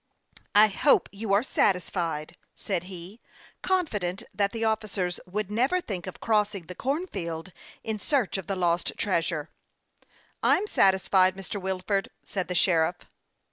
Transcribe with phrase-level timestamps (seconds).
[0.55, 3.21] "I hope you are satisfied," said he,
[3.61, 8.47] confident that the officers would never think of crossing the corn field in search of
[8.47, 9.51] the lost treasure."
[10.41, 11.61] I'm satisfied, Mr.
[11.61, 12.97] Wilford," said the sheriff.